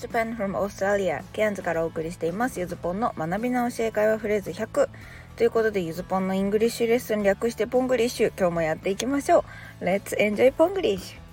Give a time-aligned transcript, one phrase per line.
[0.00, 2.58] Japan from Australia ケアンズからお送りしています。
[2.58, 4.88] ゆずぽんの学び直し英会話フレーズ100
[5.36, 8.32] ということでゆずぽんの English lesson 略してポングリッシュ。
[8.38, 9.44] 今日もやっていきましょ
[9.80, 9.84] う。
[9.84, 11.30] Let's enjoy ポングリッシュ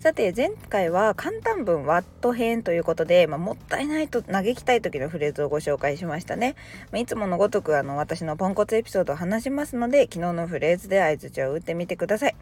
[0.00, 6.54] さて前回は簡単文ワット編ということで、まあ、もったいないと嘆きたい時のフレーズをご紹介しましたね、
[6.92, 12.36] まあ、いつものごとくあの私のポンコツエピソードを話しますので昨日のフレーズで相槌を打ってみてください。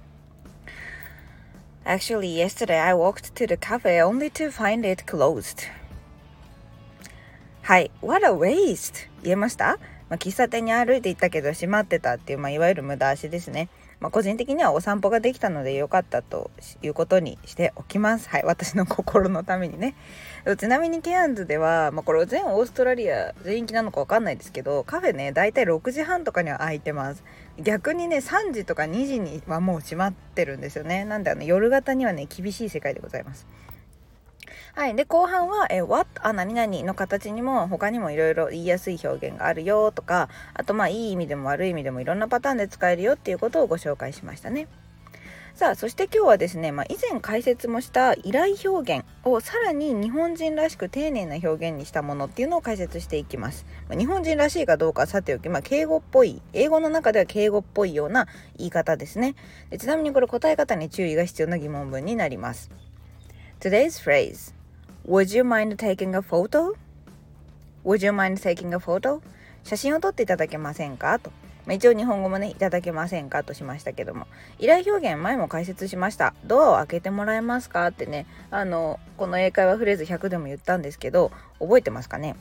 [1.89, 5.69] Actually, yesterday I walked to the cafe only to find it closed.
[7.63, 9.09] はい、What a waste!
[9.23, 13.69] 言えましたまあ、喫茶店に歩いて行ったけど閉まってたっていう、まあ、いわゆる無駄足ですね。
[13.99, 16.51] まあ、個人的にはお散歩ができたので良かったと
[16.83, 18.29] いうことにしておきます。
[18.31, 19.95] はい、私の心のためにね。
[20.59, 27.25] ちなみにケアンズでは、まあ、これ全オーストラリア全域なのか分かんないですけど、カフェね、だいたい6時半とかには空いてます。
[27.59, 31.05] 逆にね、3時とか2時にはもう閉まってるんですよね。
[31.05, 33.47] なんであの夜型にはね、厳しい世界でございます。
[34.77, 34.95] はい。
[34.95, 44.69] で、後半は、え what あ、何々の形にも他にもいろいろ言いやすい表現があるよとか、あとまあいい意味でも悪い意味でもいろんなパターンで使えるよっていうことをご紹介しましたね。
[45.55, 53.65] さあ、そして今日はですね、まあ、以前解説もした依頼表現をさらに日本人らしく丁寧な表現にしたものっていうのを解説していきます。
[53.89, 59.37] まあ、日本人らしいかどうかさておき、まあ、敬語っぽい、英語の中では敬語っぽいような言い方ですね。
[59.71, 62.71] でちなみにこれ答え方に注意が必要な疑問文になります。
[63.59, 64.56] Today's phrase
[65.09, 66.75] Would you mind taking a photo?
[67.85, 69.23] Would you mind taking a photo?
[69.63, 71.21] 写真を撮っていただけませんか？
[71.21, 71.31] と。
[71.65, 73.45] まあ、一応日本語もね、いただけませんか？
[73.45, 74.27] としましたけども。
[74.59, 76.35] 依頼表現前も解説しました。
[76.45, 77.87] ドアを開けてもらえますか？
[77.87, 82.35] ってね、あの、この英会話フレーズ100でも言ったんですけど、覚えてますかね？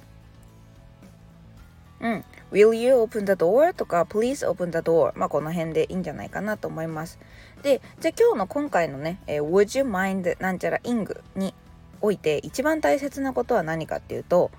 [2.02, 2.26] うん。
[2.52, 3.74] Will you open the door?
[3.74, 7.20] とか Please open the door まあこの辺でいいんじゃないかなと思います
[7.64, 11.56] でじゃあ今日の今回のね、えー、Would you mind なんちゃら ing に
[12.02, 14.52] おいて一番大切なことは何かっていうと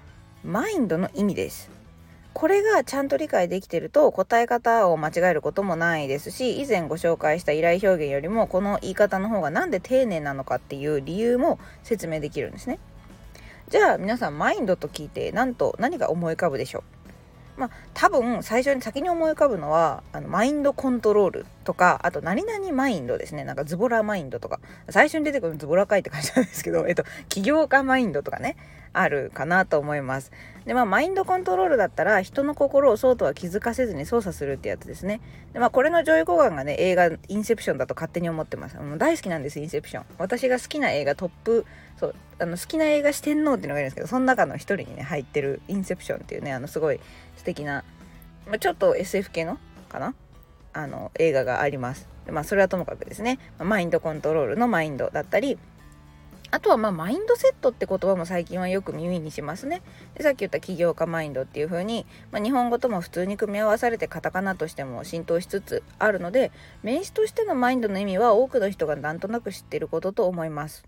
[0.45, 1.71] マインドの意味です。
[2.33, 12.79] これがちゃんと理解できてると答え方を間違えることもないですし以前ご紹介した依頼表現よりもこの言い方の方が何で丁寧なのかっていう理由も説明できるんですね。
[13.71, 16.96] じゃあ皆さんマインドと聞いてなんと何が思い浮かぶでしょう。
[17.57, 23.45] まあ、多分最初に先に思い浮かぶのはあのマインドコントロールとかあと何々マインドですね。
[23.45, 24.61] なんかズボラマインドとか。
[24.89, 28.57] 最初に出てくるズボラかいって感じなんですけど、えっと、起業家マインドとかね。
[28.99, 30.33] あるかなと思います。
[30.65, 35.21] でまあマインドコントロールだったら人の心をそうとは気づかせずに操作するってやつですね。
[35.53, 38.77] でまあこれの上位互換がね映画インセプションだと勝手に思ってます。
[38.77, 40.05] もう大好きなんですインセプション。
[40.19, 41.67] 私が好きな映画トップ
[41.99, 47.01] そうあの好きな映画四天王っていうのがいるんですけどその中の一人にね入ってるインセプションっていうねあのすごい
[47.37, 47.85] 素敵な、
[48.47, 49.59] まあ、ちょっと SF 系の
[49.89, 50.15] かな？
[50.73, 52.09] あの映画があります。
[52.31, 53.39] まあそれはともかくですね。
[53.59, 55.59] マインドコントロールのマインドだったり
[56.53, 59.83] あとはまあマインドセットって言葉も最近はよく耳にしますね。
[60.15, 66.53] でさっき言った起業家マインドっていう風に、まあ、日本語とも普通に組み合わされてカタカナとしても浸透しつつあるので
[66.83, 70.85] 名詞としてのマインドの意味は多くの人がなんとなく知ってることと思います。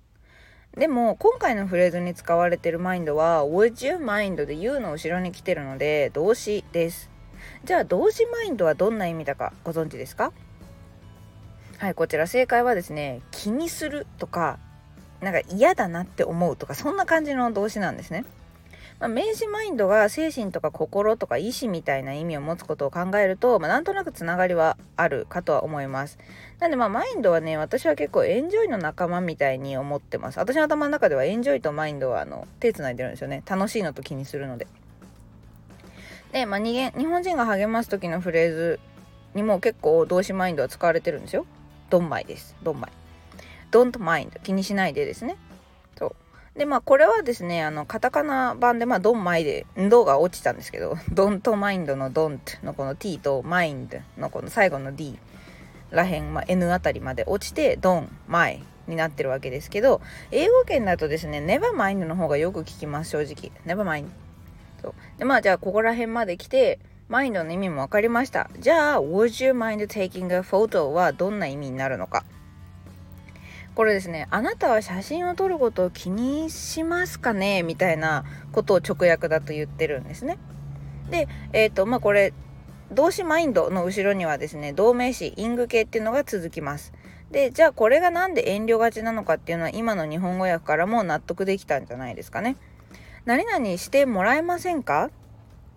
[0.76, 7.10] でも今回のフレーズに使われてるマインドは Would you mind で You の後ろに来てるので動詞です
[7.64, 10.32] じゃあ動詞マインドはどんな意味だかご存知ですか？
[11.78, 14.58] はいこちら正解はですね気にするとか
[15.21, 18.25] なんか嫌だなって思うとかそんな感じの動詞なんですね
[19.01, 26.19] まあ、名詞マインドが精神とか心とか意志みたいな意味を持つことを考えると、まあ、なんとなくつながりはあるかとは思います。
[26.59, 30.39] なんでまあマインドはね、私は結構エンジョイの仲間みたいに思ってます。
[30.41, 33.45] 私の頭の中ではエンジョイとマインドはあの手つないでるんですよね。
[33.47, 34.67] 楽しいのと気にするので。
[36.33, 38.81] で、まあ、日本人が励ます時のフレーズ
[39.35, 41.47] にも結構動詞マインドは使われてるんですよ。
[41.89, 42.56] ドンマイです。
[42.65, 42.91] ドンマイ。
[43.71, 45.37] Don't mind 気にしないでですね。
[46.59, 55.19] で、まあ、これはですね、あの、カタカナ版で、まあ、ドンマイで、んどが落ちたんですけど、 ドンとマインドのドンのこの t とマインドのこの最後の d
[55.93, 60.00] らへん、まあ、n あたりまで落ちて、ドン、マイになってるわけですけど、
[60.32, 63.53] 英語圏だとですね、ネバマインドの方がよく聞きます、正直。
[63.64, 64.12] ネバマイン
[64.82, 64.97] ド。
[65.17, 68.50] で、まあ、じゃあ、ここら辺まで来て、マインドの意味も分かりました。
[68.59, 72.25] じゃあ、Would you mind taking a photo はどんな意味になるのか。
[73.78, 77.62] これですねあなたは写真を撮ることを気にしますかね？
[77.62, 80.36] みたいなことを直訳だと言ってるんですね。
[81.10, 82.34] でえっ、ー、とまあこれ
[82.90, 86.92] 動詞マインドの後ろにはですね動名詞イング系っていうのが続きます。
[87.30, 92.56] でじゃあこれが何で遠慮がちなのかっていうのは今の日本語訳からも納得できたんじゃないですかね
[93.26, 95.12] 何々してもらえませんか？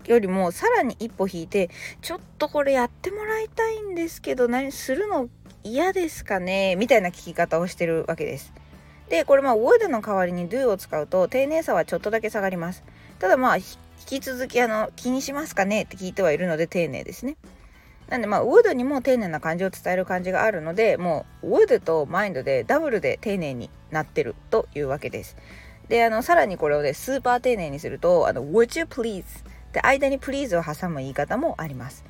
[0.07, 1.69] よりもさらに一歩引いて
[2.01, 5.29] ちょっとこれやってもらいたいんですけど何するの？
[5.63, 8.53] 嫌ですかねみたいな聞き方をしてるわけです。
[9.09, 12.83] でこれまあ would の代わりに do を使うと丁寧さはちょっとだけ下がります。
[13.19, 13.63] ただまあ引
[14.05, 17.35] き続きあの気にしますかねって聞いてはいるので丁寧ですね。
[18.07, 25.35] なんでまあ would にも丁寧な感じを伝える感じがあるのでもう would と mind でダブルで丁寧になってるというわけです。
[25.89, 29.25] であのさらにこれをねスーパー丁寧にするとあの would you please?
[29.73, 32.05] で間に please を挟む言い方もあります。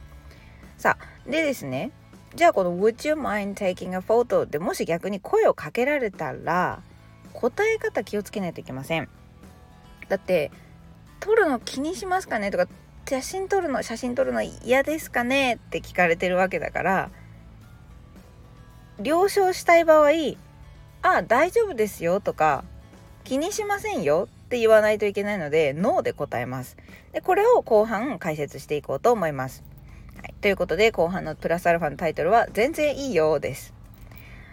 [0.77, 1.92] さあでですね
[2.33, 6.81] じゃあこの Would you mind taking a photo でもし逆に声をかけられたら
[7.33, 9.10] 答え方気をつけないといけません。
[10.07, 10.51] だって
[11.19, 12.51] 撮るの気にしますかね？
[12.51, 12.68] とか
[13.07, 15.56] 写真撮るの写真撮るの嫌ですかね？
[15.56, 17.12] って聞かれてるわけだから
[19.00, 20.10] 了承したい場合
[21.01, 22.63] あ大丈夫ですよとか
[23.24, 26.77] 気にしませんよって言わないといけないのでノーで答えます。
[27.12, 29.63] でこれを後半解説していこうと思います、
[30.18, 33.74] はい、ということで後半のプラスアルファのタイトルは全然いいよです。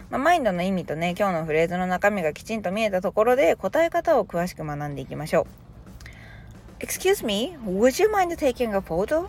[0.09, 6.83] まあ、マインドの意味とね今日のフレーズの中身がきちんと見えたところで答え方を詳しく学んでいきましょう。
[6.83, 9.27] Excuse me, would you mind taking a photo?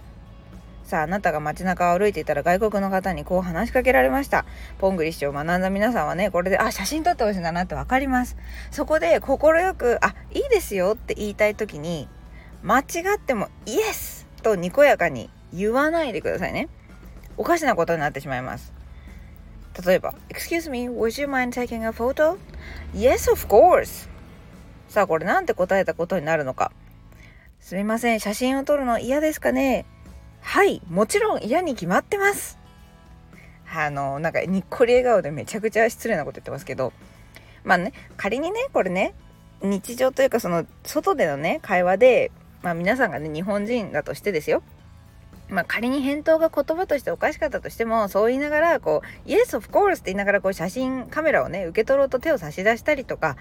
[0.84, 4.44] さああなたが街中を歩いていたら外国の方にこう話しかけられました。
[4.78, 8.36] ポングリッシュを学んだ皆さんはねこれであ写真撮ってほしいんだなって分かります。
[8.70, 9.38] そこで快
[9.74, 12.08] くあいいですよって言いたい時に
[12.62, 12.82] 間違
[13.16, 16.68] ってもイエスとにこやかに言わないでくださいね。
[17.36, 18.72] おかしなことになってしまいます。
[19.86, 22.38] 例えば Excuse me, would you mind taking a photo?
[22.94, 24.08] Yes, of course.
[24.88, 26.72] さあこれなんて答えたことになるのか。
[27.60, 29.86] すみません写真を撮るの嫌ですかね。
[30.40, 32.58] はいもちろん嫌に決まってます。
[33.72, 36.92] あのなんかにっこり笑顔でめちゃくちゃ失礼なこと言ってますけど。
[37.64, 39.14] まあね仮にねこれね
[39.62, 42.32] 日常というかその外でのね会話で、
[42.62, 44.62] まあ、皆さんがね日本人だとしてですよ。
[45.50, 53.36] まあ、仮に返答が言葉としておかしかったとしてもそう言いながらこう「Yes of course」って言いながらこう写真カメラをね受け取ろうと手を差し出したりとか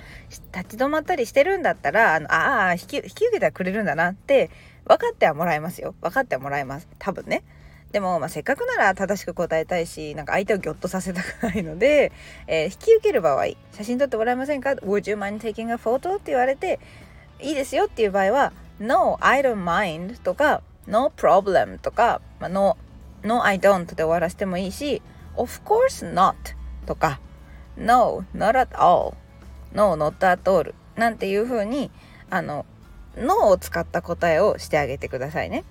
[0.54, 4.50] 立ち止まったりしてるんだったらあのああ引き引き受けてくれるんだなって
[4.86, 7.44] 分かってはもらえますよ分かってはもらえます多分ね。
[7.92, 12.12] でも、まあ、せっかくなら正しく答えたいしなんか相手をギョッとさせたくないので、
[12.46, 16.14] えー、引き受ける場合写真撮ってもらえませんか ?Would you mind taking a photo?
[16.14, 16.80] って言われて
[17.42, 22.78] いいですよっていう場合は No, I don't mind とか No problem とか、まあ、No,
[23.24, 25.02] no, I don't で終わらせてもいいし
[25.38, 26.34] Of course not
[26.86, 27.20] とか
[27.78, 29.14] No, not at all
[29.74, 31.92] No, not at all なんていう風に
[32.30, 32.66] あの
[33.16, 35.64] No を使った答えをしてあげてくださいね。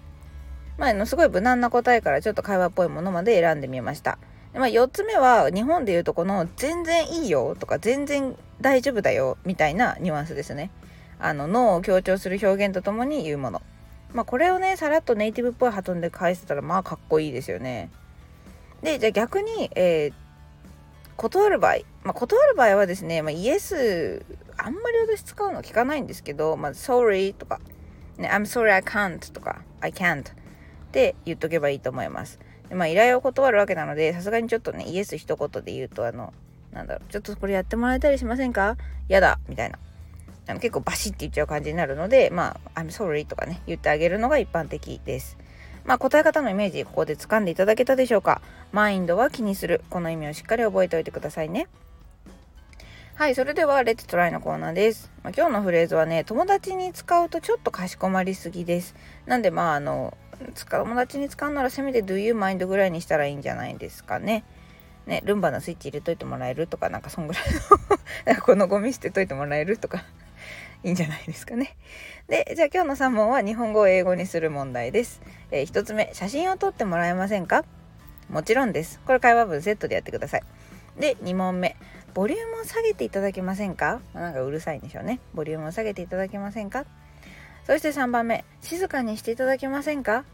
[0.76, 4.18] まあ、すごい無難な答えからちょっと会話っぽいものまで選んでみました。
[4.54, 10.70] まあ、4つ目は日本でいうとこの「全然いいよ」とか「全然大丈夫だよ」みたいなニュアンスですね。
[11.18, 13.62] あの脳を強調する表現とともに言うもの。
[14.14, 17.90] まあこれをねさらっとネイティブっぽいハトンで返せたらまあかっこいいですよね。
[18.82, 20.12] でじゃあ逆に、えー、
[21.16, 24.24] 断る場合、まあ、断る場合はですね、まあ、イエス
[24.56, 27.60] あんまり私使うの聞かないんですけど、まあ、sorry とか、
[28.16, 30.34] ね、I'm sorry I can't とか I can't っ
[30.92, 32.38] て言っとけばいいと思います。
[32.68, 36.32] でまあ依頼を断るわけなのでさすがにちょっとねイエス一言で言うとあの
[36.72, 38.76] なんだろうちょっとこれやってもらえたりしませんか？
[39.08, 39.78] やだみたいな
[40.48, 45.36] あの結構バシッて言っちゃう感じになるので、まあ、I'm sorry とかね、言ってあげるのが一般的です。
[45.84, 48.42] まあ、答え方のイメージ、ここで掴んでいただけたでしょうか？
[48.72, 49.82] マインドは気にする。
[49.90, 51.68] この意味をしっかり覚えておいてくださいね。
[53.14, 55.10] はい、それでは、レッツトライのコーナーです。
[55.22, 58.94] まあ、今日のフレーズはね、友達に使うとちょっとかしこまりすぎです。
[59.26, 60.16] なんで、まあ、あの、
[60.70, 64.44] 友達に使うならせめて Do you mind ぐらいにしたらいいんじゃないですかね。
[65.06, 67.44] ね、ルンバのスイッチ入れといてもらえるとか、なんかそんぐらい
[68.36, 70.04] の このゴミ捨てといてもらえるとか
[70.84, 71.76] いいんじゃないですかね。
[72.28, 75.20] で、じゃあ今日の3問は日本語を英語にする問題です。
[75.50, 77.64] えー、1つ目、写真を撮ってもらえませんか？
[78.28, 79.00] もちろんです。
[79.06, 80.42] これ会話文セットでやってください。
[80.98, 81.76] で、2問目、
[82.14, 85.20] ボリュームを下げていただけませんか、ま、なんかうるさいんでしょうね。
[85.34, 86.84] ボリュームを下げていただけませんか？
[87.66, 90.24] そして3番目、静かにしていただけませんか？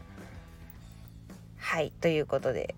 [1.57, 2.75] はい、ということで、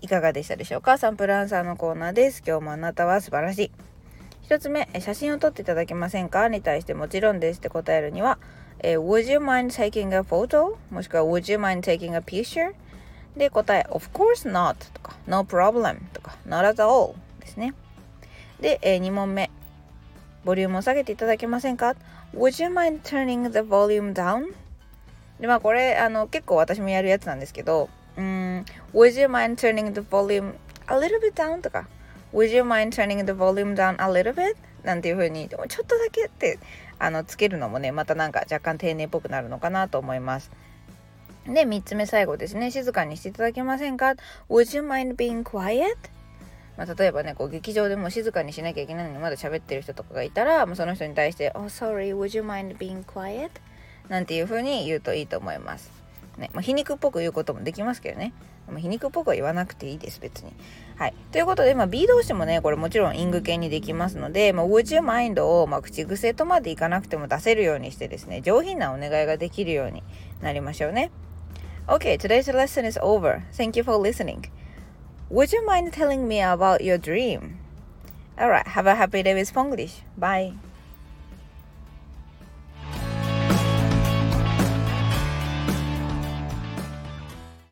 [0.00, 0.96] いかがでしたでしょうか？
[0.96, 2.42] サンプルアンサーのコーナーです。
[2.46, 3.72] 今日もあなたは素晴らしい。
[4.50, 8.40] 1つ目、写真を撮っていただけませんかに対してもちろんですって答えるには、
[8.80, 10.74] え、Would you mind taking a photo?
[10.90, 12.74] もしくは Would you mind taking a picture?
[13.36, 17.74] で答え Of course not とか No problem とか Not at all ですね。
[18.60, 19.52] で、え、2問目
[20.44, 21.94] ボリュームを下げていただけませんか
[22.34, 24.52] Would you mind turning the volume down?
[25.38, 30.54] でまあこれあの結構私もやるやつなんですけど Would you mind turning the volume
[30.88, 31.60] a little bit down?
[31.60, 31.86] とか
[32.32, 34.56] Would you mind turning the volume down a little bit?
[34.84, 36.58] なんていう風にちょっとだけって
[36.98, 40.50] あのつけるのもねまたなんか若干丁寧っぽくなるのかなと思います。
[41.46, 44.14] で3つ目最後ですね静かにしていただけませんか
[44.48, 45.96] ？Would you mind being quiet?
[46.76, 53.50] まあ、例えばねこう劇場でも静かにしなきゃいけないのにまだ喋ってる人とかがいたら、まあ、その人に対して「Oh sorry would you mind being quiet?」
[54.08, 55.99] なんていう風に言うといいと思います。
[56.40, 58.32] ねまあ、皮肉っぽく言うこともできますけどね。
[58.68, 60.52] ま、皮肉っぽくは言わなくていいです、別に。
[60.96, 61.14] はい。
[61.32, 70.02] ということで、まあ、B 動詞もね、これもちろんイング系にできますので、まあ、would you mind を、まあ、口癖とまでいかなくても出せるようにしてですね、上品なお願いができるように
[70.40, 71.10] なりましょうね。
[71.86, 73.42] Okay, today's lesson is over.
[73.52, 74.48] Thank you for listening.
[75.30, 77.58] Would you mind telling me about your dream?
[78.38, 80.02] Alright, have a happy day with Spanglish.
[80.16, 80.69] Bye.